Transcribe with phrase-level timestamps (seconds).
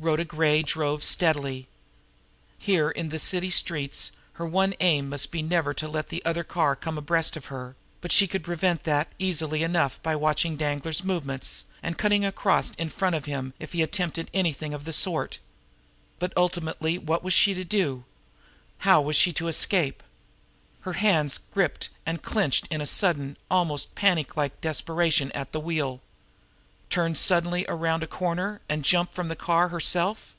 [0.00, 1.66] Rhoda Gray drove steadily.
[2.58, 6.44] Here in the city streets her one aim must be never to let the other
[6.44, 11.04] car come abreast of her; but she could prevent that easily enough by watching Danglar's
[11.04, 15.38] movements, and cutting across in front of him if he attempted anything of the sort.
[16.18, 18.04] But ultimately what was she to do?
[18.78, 20.02] How was she to escape?
[20.80, 26.02] Her hands gripped and clenched in a sudden, almost panic like desperation at the wheel.
[26.90, 30.36] Turn suddenly around a corner, and jump from the car herself?